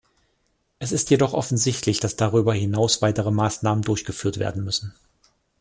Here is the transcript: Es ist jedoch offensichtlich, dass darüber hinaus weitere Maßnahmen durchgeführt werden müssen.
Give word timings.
Es 0.79 0.91
ist 0.93 1.11
jedoch 1.11 1.33
offensichtlich, 1.33 1.99
dass 1.99 2.15
darüber 2.15 2.55
hinaus 2.55 3.03
weitere 3.03 3.29
Maßnahmen 3.29 3.83
durchgeführt 3.83 4.39
werden 4.39 4.63
müssen. 4.63 4.95